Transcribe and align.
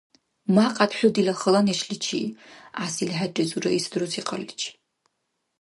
–Мякьяд 0.55 0.91
хӀу 0.97 1.07
дила 1.15 1.33
хала 1.39 1.61
нешличи,– 1.67 2.21
гӀясили 2.75 3.13
хӀерризур 3.17 3.63
Раисат 3.65 3.93
рузикьарличи. 3.99 4.69